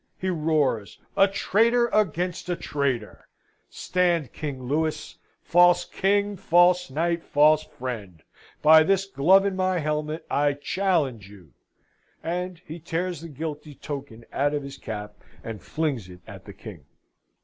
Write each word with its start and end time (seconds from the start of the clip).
he 0.17 0.29
roars. 0.29 0.97
"A 1.15 1.27
traitor 1.27 1.85
against 1.93 2.49
a 2.49 2.55
traitor! 2.55 3.27
Stand, 3.69 4.33
King 4.33 4.63
Louis! 4.63 5.19
False 5.43 5.85
King, 5.85 6.35
false 6.37 6.89
knight, 6.89 7.23
false 7.23 7.61
friend 7.65 8.23
by 8.63 8.81
this 8.81 9.05
glove 9.05 9.45
in 9.45 9.55
my 9.55 9.77
helmet, 9.77 10.25
I 10.27 10.53
challenge 10.53 11.29
you!" 11.29 11.53
And 12.23 12.57
he 12.65 12.79
tears 12.79 13.21
the 13.21 13.29
guilty 13.29 13.75
token 13.75 14.25
out 14.33 14.55
of 14.55 14.63
his 14.63 14.79
cap, 14.79 15.21
and 15.43 15.61
flings 15.61 16.09
it 16.09 16.21
at 16.25 16.45
the 16.45 16.53
King. 16.53 16.85